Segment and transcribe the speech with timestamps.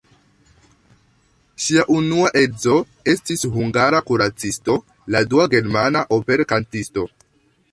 [1.65, 2.77] Ŝia unua edzo
[3.13, 4.79] estis hungara kuracisto,
[5.17, 7.07] la dua germana operkantisto.